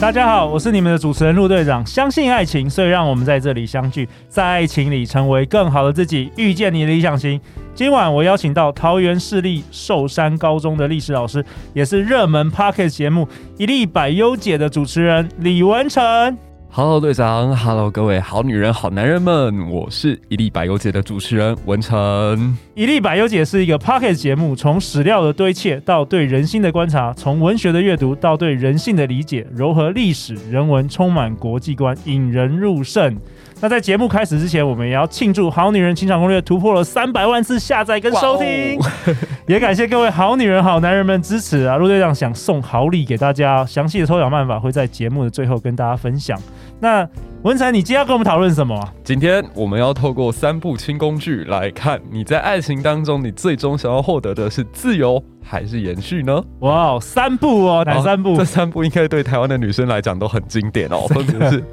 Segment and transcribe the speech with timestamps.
[0.00, 1.84] 大家好，我是你们的主持人陆队长。
[1.84, 7.40] 相信爱情，所以让我们在这里相聚，在爱情里成为更好的自己，遇见你的理想型。
[7.74, 13.26] 今晚我邀请到桃园市立寿山高中的历史老师，也是热门 Pocket 节目
[13.58, 16.38] 《一粒百优解》的主持人李文成。
[16.70, 22.56] Hello，队长，Hello，各位好女人、好男人们，我是一粒百优姐的主持人文成。
[22.74, 33.16] 一粒百优姐是一个 Pocket 节目，从史料的堆砌到对人心的观察，从文学的阅读到对人性的理解，糅合历史人文，充满国际观，引人入胜。
[33.60, 38.78] 那在节目开始之前，我们也要庆祝《好女人情场攻略》突破了三百万次下载跟收听，
[39.48, 41.76] 也感谢各位好女人、好男人们支持啊！
[41.76, 46.38] 陆队长想送好礼给大家，详细的抽奖办法会在节目的最后跟大家分享。
[46.78, 47.04] 那
[47.42, 48.92] 文才，你今天要跟我们讨论什么啊？
[49.02, 56.44] 今天我们要透过三部轻工具来看，你在爱情当中，你最终想要获得的是自由还是延续呢？
[56.60, 58.36] 哇哦，三部哦，哪三部？
[58.36, 61.60] 这三部应该对台湾的女生来讲都很经典哦， 分别是《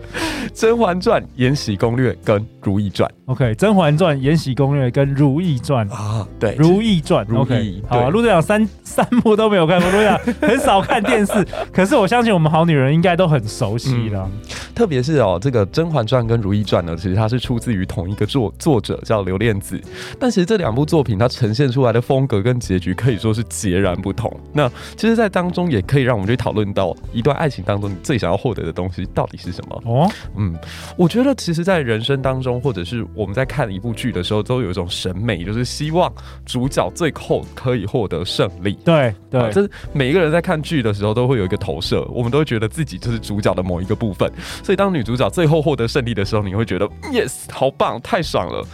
[0.54, 3.10] 甄嬛传》《延禧攻略》跟《如懿传》。
[3.26, 7.26] OK，《甄嬛传》《延禧攻略》跟《如懿传》啊，对，《如懿传》。
[7.38, 14.30] OK，好，陆队长三三部都没有看过，陆队长很少看电视， 可是我相信我们好女人应该都很熟悉了。
[14.32, 19.78] 嗯、特别是哦，这个《甄嬛传》跟《如懿传》呢，其实它是出自于同一个作作者叫刘恋子，
[20.18, 24.32] 但其实这两部作品它呈现出来的风格跟结局可以说是截然不同。
[24.54, 29.82] 那其实，在当中也可以让我们去讨论到一段爱情当中，你最想要获得的东西到底是什么？
[29.86, 30.56] 哦，嗯，
[30.98, 36.12] 我觉得其实，在人生当中，或者是我们在看一部剧的时候，都有一种审美，就是希望
[36.46, 38.74] 主角最后可以获得胜利。
[38.86, 44.32] 对对，这、就是每一个人在看剧的时候都会有一个投射，我们都会觉得自己就是主角的某一个部分。
[44.64, 48.66] 所以，当女主角最后获得胜利的时候，你会觉得 yes，好棒，太爽了。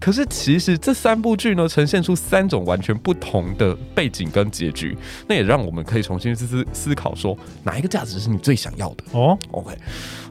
[0.00, 9.74] 可是，其实这三部剧呢，呈现出三种完全不同的背景跟结局，那也让我们可以重新思思思考，说哪一个价值是你最想要的哦？OK，《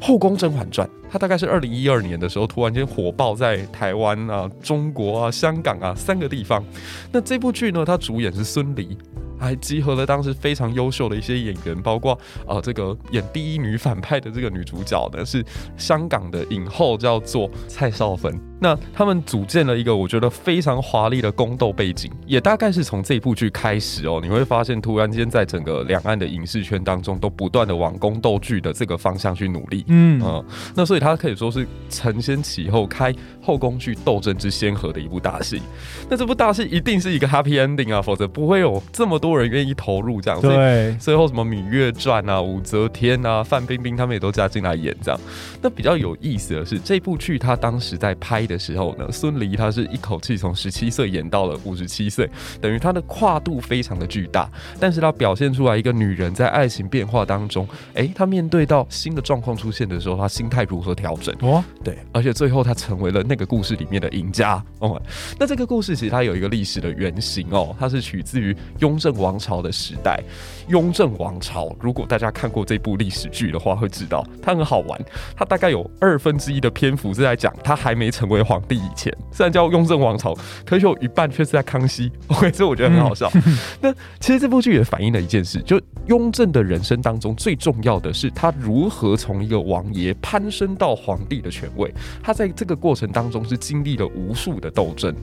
[0.01, 6.63] 后宫甄嬛传》它大概是二零一二年的时候突然间火爆在台湾啊、中国啊、香港啊三个地方。
[7.12, 8.97] 那这部剧呢，它主演是孙俪。
[9.40, 15.45] 还集合了当时非常优秀的一些演员，包括呃这个演第一女反派的这个女主角呢，是
[15.78, 18.35] 香港的影后，叫做蔡少芬。
[18.59, 29.85] 那他们组建了一个我觉得非常华丽的宫斗背景，也大概是从这部剧开始哦，你会发现突然间在整个两岸的影视圈当中，都不断的往宫斗剧的这个方向去努力。
[29.89, 30.45] 嗯啊、呃，
[30.75, 35.61] 那所以它可以说是承先启后，开后宫剧斗争之先河的一部大戏。
[36.09, 39.27] 那这部大戏一定是一个 happy ending 啊，否则不会有这么多。
[39.27, 45.19] 多人愿意投入这样，对，最后什么《芈月传》啊、武则天啊、范冰冰他们也都加进来演这样。
[45.61, 52.29] 那比较有意思的是，这部剧他当时在拍的时候呢，孙俪她是一口气从十七岁演到了五十七岁，
[52.61, 54.49] 等于她的跨度非常的巨大。
[54.79, 61.35] 但是她表现出来一个女人在爱情变化当中，哎、欸，她面对到新的状况出现的时候，她心态如何调整？
[61.41, 64.63] 哦，对，而且最后他成为了那个故事里面的赢家。
[64.79, 65.01] 哦，
[65.39, 70.21] 那这个故事其实它有一个历史的原型哦，它是取自于雍正王朝的时代，
[70.67, 71.75] 雍正王朝。
[71.79, 74.99] 如果大家看过这部历史剧的话，会知道它很好玩。
[75.35, 80.33] 它大概有二分之一的篇幅是在讲他还没成为皇帝以前，虽然叫雍正王朝，
[80.65, 82.11] 可是有一半却是在康熙。
[82.27, 83.29] OK，所以我觉得很好笑。
[83.33, 91.91] 嗯、 那其实这部剧也反映了一件事，就雍正的人生当中最重要的是他如何从一个王爷攀升到皇帝的权位。
[92.21, 95.13] 他在这个过程当中是经历了无数的斗争。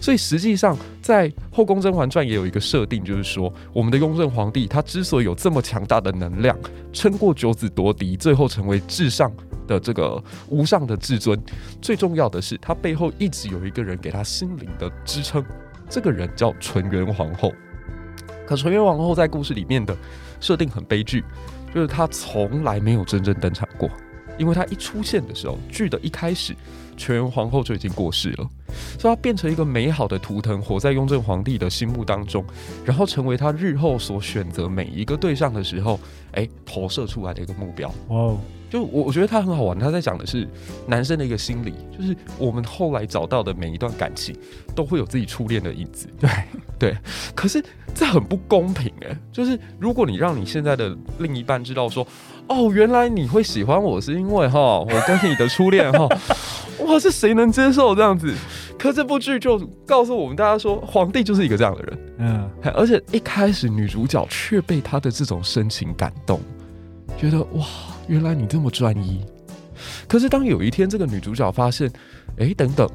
[0.00, 3.52] 所以实际上在《后宫甄嬛传》也有一个设定，就是说。
[3.72, 6.58] 我们的雍正皇帝，他之所以有这么强大的能量，
[6.92, 9.30] 撑过九子夺嫡，最后成为至上
[9.66, 11.40] 的这个无上的至尊，
[11.80, 15.44] 最重要的是，他背后一直有一个人给他心灵的支撑，
[15.88, 17.52] 这个人叫纯元皇后。
[18.46, 19.96] 可纯元皇后在故事里面的
[20.40, 21.24] 设定很悲剧，
[21.74, 23.88] 就是她从来没有真正登场过，
[24.38, 26.54] 因为他一出现的时候，剧的一开始。
[26.96, 28.48] 全元皇后就已经过世了，
[29.00, 32.44] 所以她变成一个美好的图腾，活在雍正皇帝的心目当中，
[32.84, 35.98] 然后成为他日后所选择每一个对象的时候，
[36.34, 37.92] 哎，投射出来的一个目标。
[38.06, 38.38] 哦，
[38.70, 40.48] 就我我觉得他很好玩，他在讲的是
[40.86, 44.32] 男生的一个心理，就是我们后来找到的每一段感情，
[44.72, 46.06] 都会有自己初恋的影子。
[46.20, 46.30] 对
[46.78, 46.96] 对，
[47.34, 47.60] 可是
[47.92, 52.06] 这很不公平哎，就是如果你让你现在的另一半知道说，
[52.48, 56.06] 哦，原来你会喜欢我是因为哈，我跟你的初恋哈。
[56.86, 58.34] 哇，这谁能接受这样子？
[58.78, 61.98] 可这部剧就告诉我们大家说，皇帝就是一个这样的人。
[62.18, 66.38] 嗯，而且一开始女主角却被他的这种深情感动，
[67.16, 67.64] 觉得哇，
[68.08, 69.24] 原来你这么专一。
[70.06, 71.88] 可是当有一天这个女主角发现，
[72.38, 72.88] 哎、欸，等等，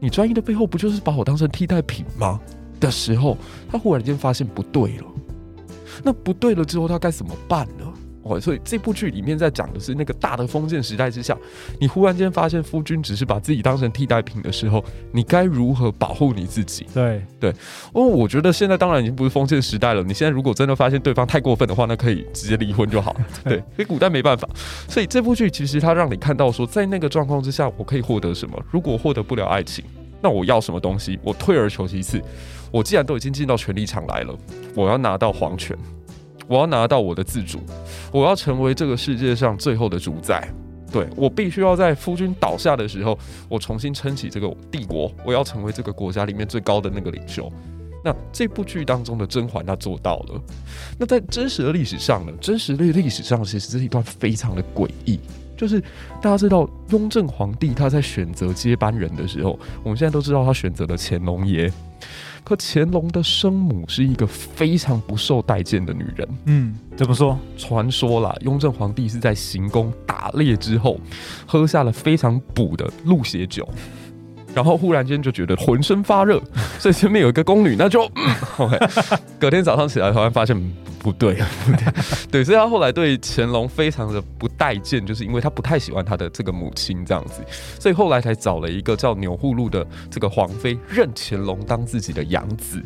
[0.00, 2.40] 你专一的背后不就是把我当成替代品吗？
[2.80, 3.36] 的时候，
[3.70, 5.04] 她忽然间发现不对了。
[6.02, 7.92] 那不对了之后，她该怎么办呢？
[8.24, 11.36] 哦，所以这部剧里面在讲的是那个大的封建时代之下，
[11.78, 14.82] 你忽然间发现夫君只是把自己当成替代品的时候，
[15.12, 16.86] 你该如何保护你自己？
[16.92, 17.50] 对对，
[17.92, 20.02] 哦，我觉得现在当然已经不是封建时代了。
[20.02, 23.14] 你现在如果真的发现对方太过分的话，那可以直接离婚就好。
[23.44, 24.48] 对，因为古代没办法。
[24.88, 28.58] 所以这部剧其实它让你看到说，在那个状况之下，我可以获得什么？
[28.70, 29.84] 如果获得不了爱情，
[30.22, 31.18] 那我要什么东西？
[31.22, 32.20] 我退而求其次。
[32.70, 34.34] 我既然都已经进到权力场来了，
[34.74, 35.76] 我要拿到皇权。
[36.46, 37.60] 我要拿到我的自主，
[38.12, 40.48] 我要成为这个世界上最后的主宰。
[40.92, 43.18] 对，我必须要在夫君倒下的时候，
[43.48, 45.10] 我重新撑起这个帝国。
[45.24, 47.52] 我要成为这个国家里面最高的那个领袖。
[48.04, 50.40] 那这部剧当中的甄嬛，她做到了。
[50.98, 52.32] 那在真实的历史上呢？
[52.40, 55.18] 真实的历史上，其实这一段非常的诡异。
[55.56, 55.80] 就是
[56.20, 61.72] 大家知道，雍正皇帝他在选择接班人的时候，我们现在都知道他选择了乾隆爷。
[62.44, 66.28] 可乾隆的生母是一个非常不受待见的女人。
[66.44, 67.38] 嗯，怎么说？
[67.56, 71.00] 传说啦，雍正皇帝是在行宫打猎之后，
[71.46, 73.66] 喝下了非常补的鹿血酒，
[74.54, 76.38] 然后忽然间就觉得浑身发热，
[76.78, 78.78] 所以前面有一个宫女，那就、嗯、OK。
[79.40, 80.54] 隔天早上起来，突然发现。
[81.04, 81.34] 不对，
[81.66, 81.92] 不对，
[82.32, 87.44] 对，所以他后来对乾隆非常的不待见，就是因为他不太喜欢他的这个母亲这样子，
[87.78, 92.82] 所以后来才找了一个叫钮祜禄的这个皇妃，认乾隆当自己的养子。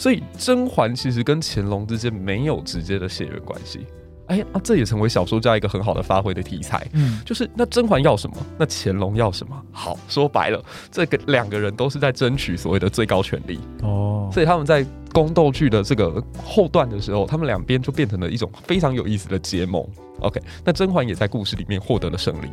[0.00, 3.86] 所以甄嬛其实跟乾隆之间没有直接的血缘关系。
[4.30, 6.86] 哎，啊，这也成为小说家一个很好的发挥的题材。
[6.92, 9.60] 嗯，就是那甄嬛要什么，那乾隆要什么？
[9.72, 13.58] 好，说白了，这个两个人都是在争取所谓的最高权力。
[13.82, 14.86] 哦，所以他们在。
[15.12, 19.84] 宫斗剧的这个后段的时候，他们两边就变成了一种非常有意思的结盟。
[20.20, 22.48] OK，那甄嬛也在故事里面获得了胜利。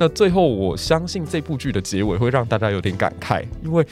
[0.00, 3.86] 那最后，我相信这部剧的结尾会让大家有点感慨，因为。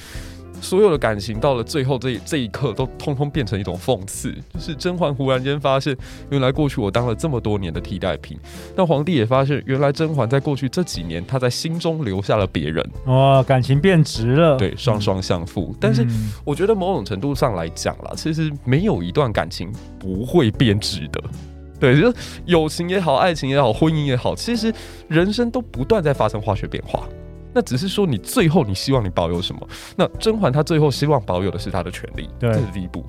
[0.61, 4.33] 所有的感情到了最后这这一刻，都通通变成一种讽刺。
[4.55, 5.97] 就是甄嬛忽然间发现，
[6.31, 8.39] 原来过去我当了这么多年的替代品。
[8.77, 12.87] 那皇帝也发现，原来甄嬛在过去这几年，他在心中留下了别人。
[13.07, 14.57] 哇，感情变质了。
[14.57, 15.71] 对，双双相负。
[15.73, 16.07] 嗯、但是
[16.45, 21.23] 我觉得某种程度上来讲啦，其实没有一段感情不会变质的。
[21.79, 24.71] 对，就是友情也好，爱情也好，婚姻也好，其实
[25.09, 27.09] 人生都不断在发生化学变化。
[27.53, 29.69] 那只是说，你最后你希望你保有什么？
[29.97, 33.05] 那甄嬛她最后希望保有的是她的权利，对，这是第一步。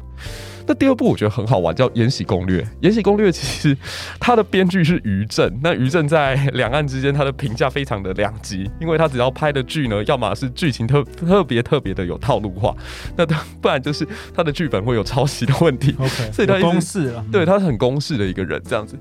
[0.68, 2.62] 那第二部我觉得很好玩，叫《延禧攻略》。
[2.82, 3.76] 《延禧攻略》其实
[4.20, 12.76] 它的编剧是于正，那于正在两岸之间他的评价非常的两极，因为他只要拍的剧呢，要么是剧情特特别特别的有套路化，
[13.18, 13.26] 那
[13.60, 15.96] 不然就是他的剧本会有抄袭的问题。
[15.98, 18.96] OK， 所以他公式了，对，他是很公式的一个人这样子。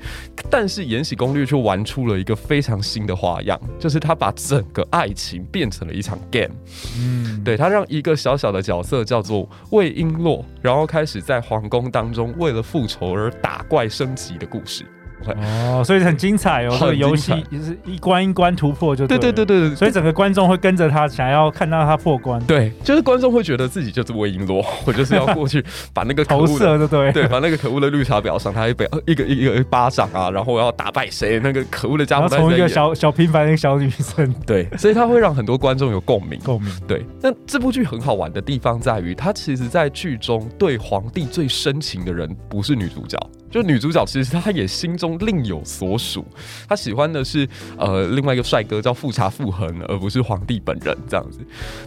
[0.50, 6.54] 但是《延禧攻略》却玩出了一个非常新的花样，就是他把整个爱情变成了一场 game。
[6.98, 14.84] 嗯，对，他让一个小小的角色叫做魏璎珞，然后开始在皇宫当中为了复仇而打怪升级的故事。
[15.26, 22.40] 哦，所以很精彩哦，这个游戏也是一关一关突破就对，对对对对对，所以整个观众会跟着他，想要看到他破关。
[22.44, 31.38] 对，就是观众会觉得自己就是魏璎珞，我就是要过去 把那个投射的对对，把那个可恶的绿茶婊赏他一杯一个一个一巴掌啊，然后我要打败谁？
[31.40, 36.72] 那个可恶的家伙从一个小小平凡的小女生，对，所以他会让很多观众有共鸣 共鸣。
[36.86, 43.18] 对，那这部剧很好玩的地方在于，他其实在剧中对皇帝最深情的人不是女主角。
[43.50, 46.24] 就女主角其实她也心中另有所属，
[46.68, 51.40] 她喜欢的是呃另外一个帅哥叫富察傅恒，而不是皇帝本人这样子。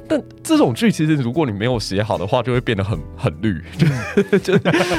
[0.07, 3.61] 但这种剧其实如果你没有写好的话，就会变得很很绿，
[4.39, 4.57] 就就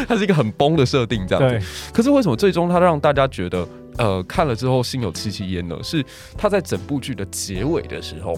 [0.09, 1.67] 它是一个很崩的设定这样子。
[1.93, 3.69] 可是为什么最终它让大家觉得
[3.99, 5.77] 呃看了之后心有戚戚焉呢？
[5.83, 6.03] 是
[6.39, 8.35] 他在整部剧的结尾的时候，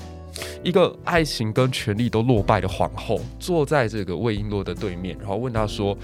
[0.64, 5.96] 一个爱情跟权力都落败的皇后坐在这个魏璎珞的对面，然后问她说。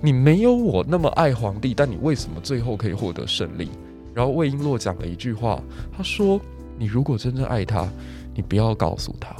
[0.00, 3.68] 你没有我那么爱皇帝，但你为什么最后可以获得胜利？
[4.14, 5.60] 然后魏璎珞讲了一句话，
[5.96, 6.40] 她说
[6.78, 7.88] ：“你如果真正爱他，
[8.34, 9.34] 你不要告诉他，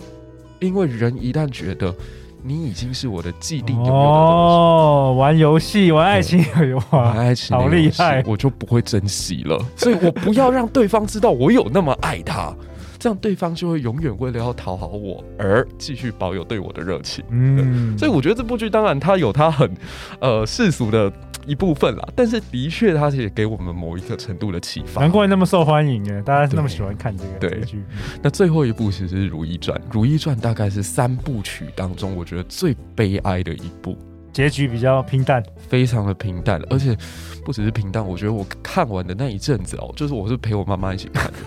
[0.60, 1.94] 因为人一旦觉得
[2.42, 9.58] 你已经是我的既定拥有的东西，哦，玩游戏玩爱情有玩爱情好厉害，我就不会珍惜了。
[9.76, 12.54] 所以我不要让对方知道我有那么爱他。”
[12.98, 17.24] 这样对方就会永远为了要讨好我而继续保有对我的热情。
[17.30, 19.70] 嗯，所以我觉得这部剧当然它有它很
[20.20, 21.12] 呃世俗的
[21.46, 25.00] 一部分啦，但是的确它也给我们某一个程度的启发。
[25.00, 27.82] 难怪那么受欢迎哎，大家那么喜欢看这个对剧。
[28.22, 33.96] 那最后一部其实是《如懿传》，《如懿传》大概是三部曲当中我觉得最悲哀的一部。
[34.30, 36.96] 结局比较平淡，非常的平淡，而且
[37.44, 41.38] 不只是平淡，我觉得我看完的那一阵子哦，就是我是陪我妈妈一起看的，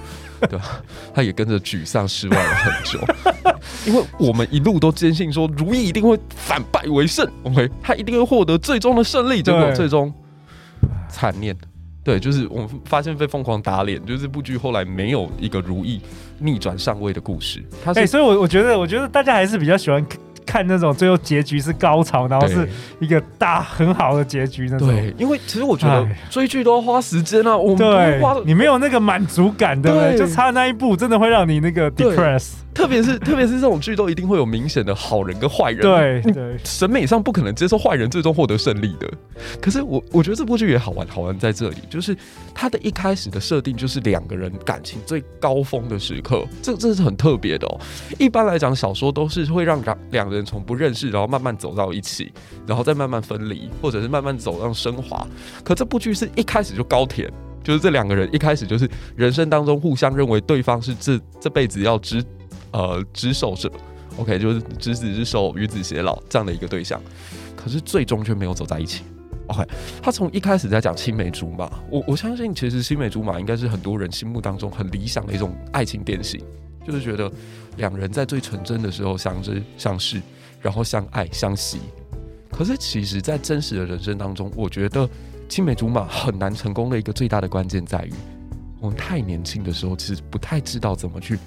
[0.50, 0.82] 对吧？
[1.14, 3.00] 他也跟着沮丧失望了很久，
[3.86, 10.14] 因为我们一路都坚信说如意一定会反败为胜，OK，他一定会获得最终的胜利，结果最终
[11.10, 11.56] 惨烈，
[12.04, 16.02] 对，就是我们发现被疯狂打脸，就是这部剧后来没有一个如意
[16.40, 17.64] 逆转上位的故事。
[17.86, 20.04] 哎、欸，所以，我我觉得，我觉得大家还是比较喜欢。
[20.46, 22.68] 看那种最后结局是高潮，然后是
[23.00, 24.88] 一个大很好的结局那种。
[24.88, 30.18] 对，因为其实我觉得追剧都要花时间啊，我们花你没有那个满足感，对不对？
[30.18, 32.54] 就差那一步，真的会让你那个 depress。
[32.74, 39.12] 特别是特别是这种剧都一定会有明显的好人跟坏人，对对，审美上不可能接受坏人最终获得胜利的。
[39.62, 42.16] 可是我我觉得这部剧也好玩，好玩在这里，就是
[42.54, 47.80] 它的一开始的设定就是两个人感情最高峰的时刻，这这是很特别的哦。
[48.18, 52.32] 一般来讲，小说都是会让两两人从不认识，然后慢慢走到一起，
[52.66, 55.28] 然后再慢慢分离，或者是慢慢走向升华。
[55.64, 57.30] 可这部剧是一开始就高甜，
[57.64, 62.24] 就是这两个人一开始就是人生当中互相认为对方是这这辈子要知。
[62.72, 63.72] 呃，执手者
[64.18, 67.02] ，OK，就是执子之手，与子偕老这样的一个对象，
[67.56, 69.04] 可是最终却没有走在一起。
[69.48, 69.66] OK，
[70.02, 76.42] 他从一开始在讲青梅竹马，我我相信其实青梅竹马应该是很多人心目当中很理想的一种爱情典型，
[76.88, 77.30] 就是觉得
[77.76, 80.22] 两人在最纯真的时候相知相识，
[80.62, 81.80] 然后相爱相惜。
[82.50, 85.10] 可是其实，在真实的人生当中，我觉得
[85.50, 88.14] 青梅竹马很难成功的一个最大的关键在于，
[88.80, 91.38] 我们太年轻的时候，其实不太知道怎么去。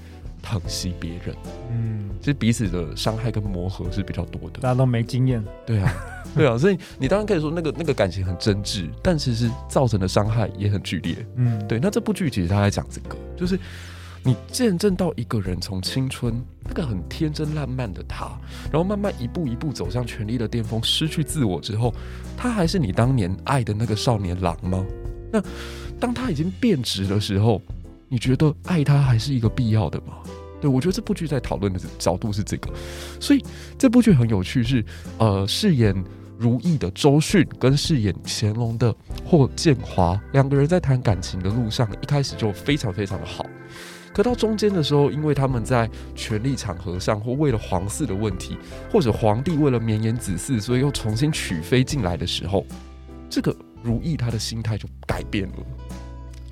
[0.45, 1.35] 疼惜别人，
[1.71, 5.93] 嗯，其实彼此的伤害跟磨合是比较多的，大家都没经验，对啊，
[6.37, 11.81] 对啊，所以你当然可以说那个那个感情很真挚，但其实造成的伤害也很剧烈，嗯，对。
[11.81, 13.59] 那这部剧其实他在讲这个，就是
[14.23, 18.27] 你见证到一个人从青春那个很天真烂漫的他，
[18.71, 21.95] 然后慢慢一步一步走向权力的巅峰，失去自我之后，
[22.37, 24.85] 他还是你当年爱的那个少年郎吗？
[25.33, 25.43] 那
[25.99, 27.61] 当他已经变质的时候，
[28.09, 30.19] 你觉得爱他还是一个必要的吗？
[30.61, 32.71] 对，我觉得这部剧在讨论的角度是这个，
[33.21, 33.45] 所以
[33.77, 34.85] 这部剧很有趣是，
[35.19, 35.95] 呃，饰演
[36.39, 38.95] 如意的周迅跟饰演乾隆的
[39.25, 43.45] 霍建华两个人在谈感情的路上，一开始就非常非常的好，
[44.15, 48.57] 可到中间的时候，因为他们在权力场合上，或为了皇室的问题，
[48.91, 52.65] 或者皇帝为了绵延子嗣，所以又重新娶妃进来的时候，
[53.29, 55.55] 这个如意他的心态就改变了。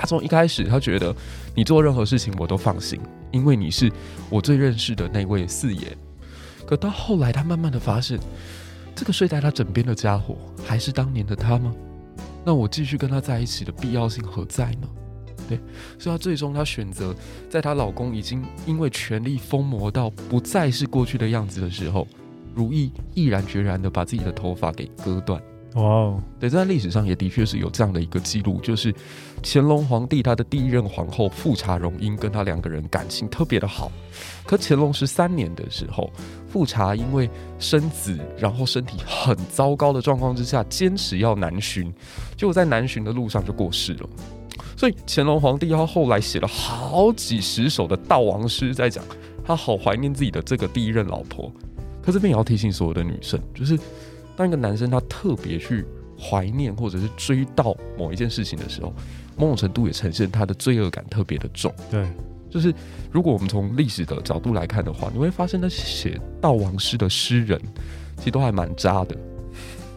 [0.02, 1.14] 他从一开始，他觉得
[1.54, 2.98] 你做任何事情我都放心，
[3.30, 3.88] 因为你是
[4.28, 5.96] 我最认识的那位四爷。
[6.66, 8.18] 可到后来，他慢慢的发现，
[8.96, 11.72] 这个睡在他枕边的家伙还是当年的他吗？
[12.44, 14.88] 那我继续跟他在一起的必要性何在呢？
[15.48, 15.56] 对，
[16.00, 17.14] 所以他最终他选择，
[17.48, 22.08] 在她老公已经因为权力疯魔到不再是过去的样子的时候，
[22.56, 25.40] 如意毅然决然的把自己的头发给割断。
[25.74, 28.94] 哇哦，对，在历史上也的确是有这样的一个记录，就是
[29.42, 33.90] 乾隆皇帝他的第一任皇后富察容音跟他两个人感情特别的好。
[34.44, 36.10] 可乾隆十三年的时候，
[36.46, 41.90] 富察因为生子，然后身体很糟糕的状况之下，坚持要南巡，
[42.36, 44.08] 结果在南巡的路上就过世了。
[44.76, 49.02] 所以乾隆皇帝他后来写了好几十首的悼亡诗，在讲
[49.42, 51.50] 他好怀念自己的这个第一任老婆。
[52.02, 53.78] 可这边也要提醒所有的女生，就是。
[54.36, 55.84] 当一个男生他特别去
[56.18, 58.92] 怀念或者是追悼某一件事情的时候，
[59.36, 61.72] 某种程度也呈现他的罪恶感特别的重。
[61.90, 62.06] 对，
[62.50, 62.72] 就是
[63.10, 67.60] 如果我们从历史的角度来看的话，你会发现那写悼亡诗的诗人
[68.16, 69.16] 其实都还蛮渣的。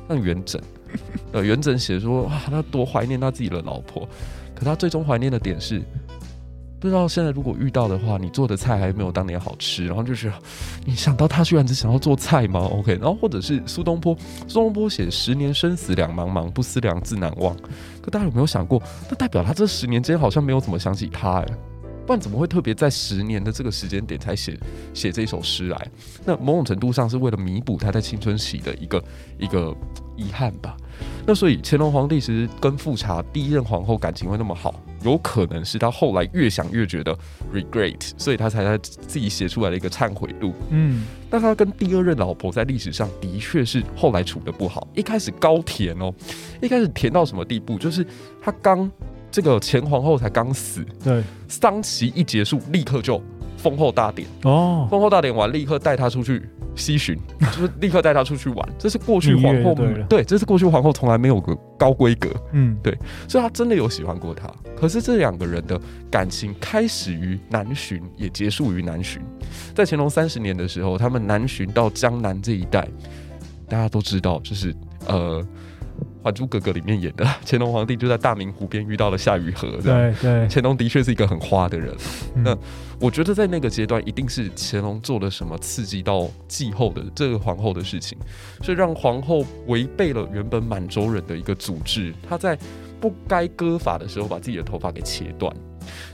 [0.08, 0.60] 像元稹，
[1.32, 4.08] 呃，元稹写说啊，他多怀念他自己的老婆，
[4.56, 5.82] 可他最终怀念的点是。
[6.86, 10.32] 不知道现在如果遇到的话，你做的菜还没有当年好吃，然后就是
[10.86, 14.15] 你想到他居然只想要做菜吗？OK，然后或者是苏东坡，
[14.48, 17.58] 苏东坡写“十年生死两茫茫，不思量，自难忘”。
[18.04, 21.46] 可大家有没有想过，那代表他这十年间好像没有怎么想起他哎，
[22.06, 24.56] 不然怎么会特别在十年的这个时间点才写
[24.94, 25.88] 写这首诗来？
[26.24, 29.04] 那某种程度上是为了弥补他在青春期的一个
[29.39, 29.75] 一个
[30.15, 30.77] 遗憾吧。
[31.25, 37.17] 那所以乾隆皇帝其实跟富察第一任皇后感情会那么好，有可能是他后来越想越觉得
[37.53, 40.53] regret，所以他才在自己写出来的一个忏悔录。
[40.71, 46.12] 嗯，那他跟第二任老婆在历史上的确是后来处的不好，一开始高甜哦，
[46.62, 47.77] 一开始甜到什么地步？
[47.77, 48.05] 就是
[48.41, 48.91] 他刚
[49.31, 53.21] 这个前皇后才刚死，对，丧期一结束，立刻就
[53.57, 56.41] 封后大典哦，封后大典完，立刻带他出去。
[56.75, 62.29] 西巡 就是立刻带他出去玩，这是过去皇后对，对，这是过去皇后从来没有过高规格。
[62.51, 64.51] 嗯，对，所以他真的有喜欢过他。
[64.75, 65.79] 可是这两个人的
[66.12, 69.22] 感情开始于南巡，也结束于南巡。
[69.74, 72.88] 在乾隆三十年的时候，他们南巡到江南这一带，
[73.67, 74.75] 大家都知道，就是
[75.08, 75.41] 呃。
[76.23, 81.95] 《还珠格格》里面演的 乾隆皇帝就在大明湖边遇到了夏雨荷，对对，乾隆的确是一个很花的人。
[82.35, 82.57] 嗯、那
[82.99, 88.17] 我觉得在那个阶段，一定是乾隆做了什么刺激到继后的这个皇后的事情，
[88.63, 92.13] 所以让皇后违背了原本满洲人的一个组织。
[92.27, 92.57] 她在
[92.99, 95.55] 不该割发的时候，把自己的头发给切断。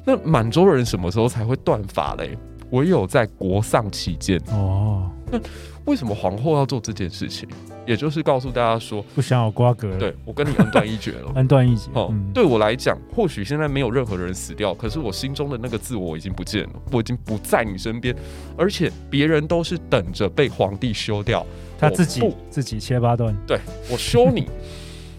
[0.05, 2.37] 那满洲人什么时候才会断发嘞？
[2.71, 5.09] 唯有在国丧期间哦。
[5.31, 5.39] 那
[5.85, 7.47] 为什么皇后要做这件事情？
[7.87, 9.97] 也就是告诉大家说，不想有瓜葛。
[9.97, 11.89] 对，我跟你恩断义绝了， 恩断义绝。
[11.93, 18.15] 哦，嗯、对我来讲，或许现在没有任何人死掉，可是我心中的那个自我已经不见了，我已经不在你身边，
[18.55, 21.43] 而且别人都是等着被皇帝休掉，
[21.79, 23.35] 他自己自己切八段。
[23.47, 23.59] 对，
[23.91, 24.47] 我休你。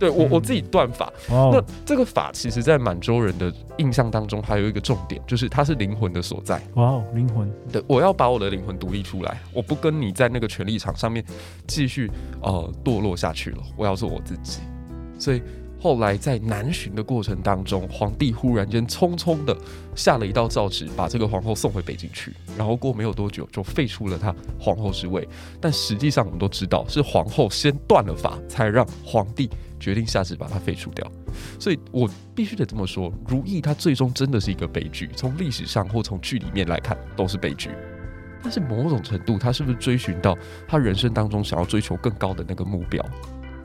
[0.03, 6.61] 对我我自己断法，嗯、那这个法其实，在满洲人的印象当中，还有一个重点，就是它是灵魂的所在。
[6.75, 7.49] 哇哦，灵魂！
[7.71, 11.25] 对，我要把我的灵魂独立出来，我不跟你在那个权力场上面
[11.69, 14.59] 继续呃堕落下去了，我要做我自己。
[15.21, 15.41] 所以
[15.83, 19.57] 后来在南巡的过程当中，皇帝忽然间匆匆的
[19.97, 25.29] 下了一道诏旨，把这个皇后送回北京去，然后过没有多久就废除了她皇后之位。
[25.61, 29.51] 但实际上我们都知道，是皇后先断了法，才让皇帝。
[29.81, 31.05] 决定下旨把她废除掉，
[31.59, 37.71] 所以我必须得这么说，如懿她最终真的是一个悲剧，从历史上或从剧里面来看都是悲剧。
[38.45, 43.05] 但是某种程度，她是不是追寻到她人生当中想要追求更高的那个目标？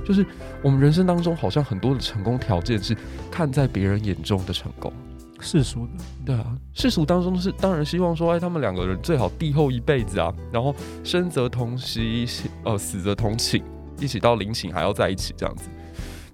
[0.07, 0.25] 就是
[0.61, 2.95] 我们人生当中好像很多的成功条件是
[3.29, 4.93] 看在别人眼中的成功，
[5.41, 5.91] 世俗的，
[6.25, 10.73] 对啊，世俗当中是当然希望说，哎，他们两个人最好帝后一辈子啊，然后
[11.03, 12.25] 生则同席，
[12.63, 13.61] 呃，死则同寝，
[13.99, 15.67] 一起到临寝还要在一起这样子。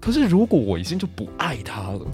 [0.00, 2.06] 可是，如果我已经就不爱他了，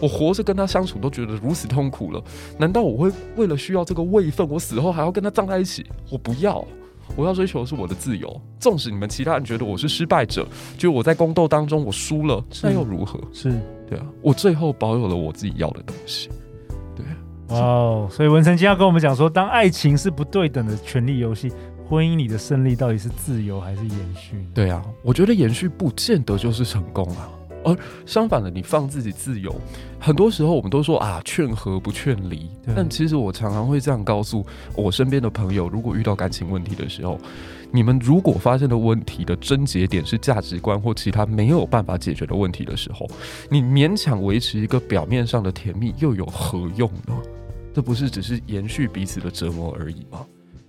[0.00, 2.22] 我活着跟他相处都觉得如此痛苦了，
[2.58, 5.84] 难道我会为了需要这个位分，我死后还要跟他葬在一起？
[6.12, 6.64] 我不要，
[7.16, 8.40] 我要追求的是我的自由。
[8.58, 10.46] 纵使你们其他人觉得我是失败者，
[10.76, 13.20] 就我在宫斗当中我输了，那又如何？
[13.32, 13.50] 是
[13.88, 16.28] 对啊，我最后保有了我自己要的东西。
[16.96, 17.16] 对啊，
[17.48, 21.52] 哇哦，所以文成今天要跟我们讲说，当爱情是不对等的权力游戏。
[21.88, 24.44] 婚姻里的胜利到底是自由还是延续？
[24.52, 27.30] 对啊，我觉得延续不见得就是成功啊，
[27.64, 29.54] 而相反的，你放自己自由，
[29.98, 32.48] 很多时候我们都说啊，劝和不劝离。
[32.74, 34.44] 但其实我常常会这样告诉
[34.74, 37.18] 我身边的朋友，如果遇到感情问题的时候，
[37.70, 43.06] 你们如果发现的问题的症结点是价值观或其他没有办法解决的问题的时候，
[43.50, 47.14] 你勉强维持一个表面上的甜蜜又有何用呢？
[47.74, 50.24] 这不是只是延续彼此的折磨而已吗？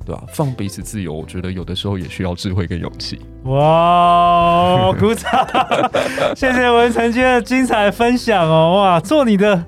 [0.09, 0.23] 对吧？
[0.33, 3.19] 放彼此自由，我觉得有的时候也需要智慧跟勇气。
[3.43, 5.47] 哇， 鼓掌！
[6.35, 8.75] 谢谢文成今天的精彩分享哦！
[8.81, 9.63] 哇，做你的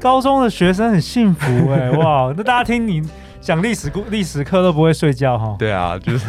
[0.00, 1.90] 高中的学生很幸福哎！
[2.00, 3.02] 哇，那大家听你
[3.40, 5.54] 讲历史故历史课都不会睡觉哈？
[5.58, 6.26] 对啊，就是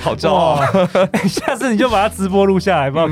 [0.00, 0.66] 好照啊！
[1.28, 3.06] 下次你就把它直播录下来吧。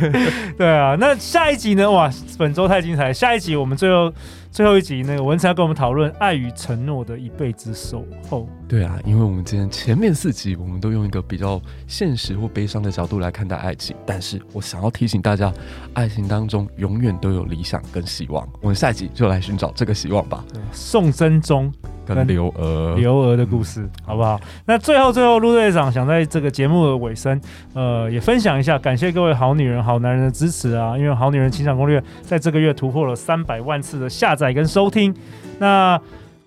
[0.58, 1.90] 对啊，那下一集呢？
[1.90, 3.12] 哇，本周太精彩！
[3.12, 4.12] 下一集我们最后。
[4.52, 8.46] 最后一集，那个文才要跟我们讨论爱与承诺的一辈子守候。
[8.68, 15.50] 对啊，因为我们今天前面四集，我们都用一个比较现实或悲伤的角度来看待爱情，但是我想要提醒大家，
[15.94, 18.46] 爱情当中永远都有理想跟希望。
[18.60, 20.44] 我们下一集就来寻找这个希望吧。
[20.70, 21.72] 宋真宗。
[22.04, 24.40] 跟刘娥，刘娥的故事，嗯、好不好？
[24.66, 27.40] 那最后，最后，陆队长想在这个节目的尾声，
[27.74, 30.96] 呃，也分享一下，感谢各位好女人、好男人的支持啊！
[30.96, 35.14] 因为《好女人情场攻略》在这个月突破了三百万次的下载跟收听，
[35.58, 36.00] 那。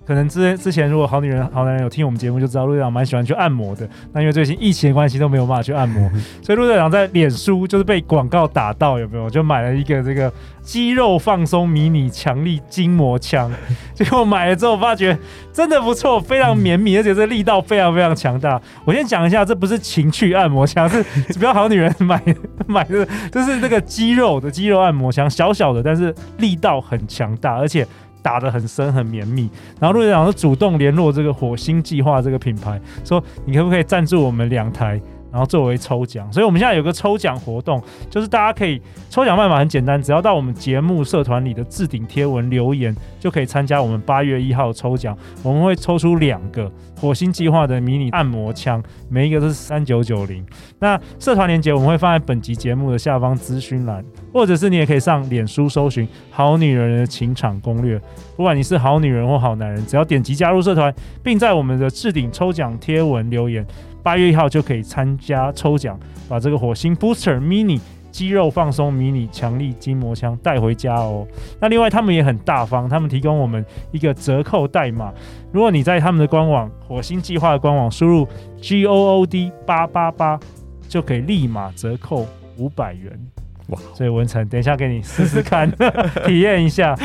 [0.05, 3.87] 可能之之前如果好女人好男人有听我们节目就知道陆队长蛮喜欢去按摩的。
[4.13, 6.09] 那因为最近疫情的关系都没有办法去按摩，
[6.43, 9.29] 所以陆队长在脸书就是被广告打到有没有？
[9.29, 13.51] 就买了一个这个肌肉放松迷你强力筋膜枪。
[13.93, 15.17] 结果买了之后发觉
[15.51, 18.61] 真的不错，非常绵密，而且这力道非常非常强大。
[18.85, 22.21] 我先讲一下，这不是情趣按摩枪，是比较好女人买
[22.67, 27.85] 买的，就是这个肌肉的肌肉按摩枪，小小的，但是力道很强大，而且。
[28.25, 29.47] 打得很深很绵密，
[29.79, 34.99] 然后陆队长就主动联络这个火星计划这个品牌，说你可不可以赞助我们两台，
[35.35, 36.31] 然后作为抽奖。
[36.31, 45.17] 所以我们现在有个抽奖活动，就是大家可以抽奖办法很简单，只要到我们节目社团里的置顶贴文留言，就可以参加我们八月一号抽奖。
[45.43, 50.41] 我们会抽出两个火星计划的迷你按摩枪，每一个都是三九九零。
[50.79, 54.05] 那社团链接我们会放在本集节目的下方资讯栏。
[54.31, 57.97] 或者是你也可以上脸书搜寻“好女人的情场攻略”，
[58.35, 60.93] 不管你是好女人或好男人，只要点击加入社团，
[61.23, 63.65] 并在我们的置顶抽奖贴文留言，
[64.05, 71.25] 八月一号就可以参加抽奖，把这个火星 Booster Mini 肌肉放松迷你强力筋膜枪带回家哦。
[71.59, 75.11] 那另外他们也很大方，他们提供我们一个折扣代码，
[75.51, 78.27] 如果你在他们的官网火星计划的官网输入
[78.61, 80.39] G O O D 八八八，
[80.87, 83.19] 就可以立马折扣五百元。
[83.67, 83.79] 哇！
[83.93, 85.71] 所以文成，等一下给你试试看，
[86.25, 86.95] 体验一下。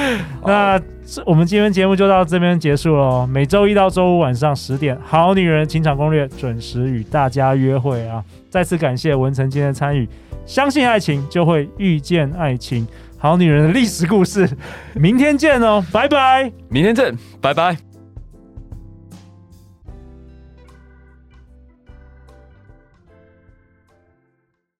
[0.44, 0.80] 那
[1.24, 3.26] 我们今天节目就到这边结束喽。
[3.26, 8.22] 每周一到周五晚上十点，《好女人情场攻略》准时与大家约会啊！
[8.48, 10.08] 再次感谢文成今天的参与。
[10.46, 12.86] 相信爱情，就会遇见爱情。
[13.18, 14.48] 好女人的历史故事，
[14.94, 16.50] 明天见哦，拜拜！
[16.68, 17.89] 明天见，拜拜。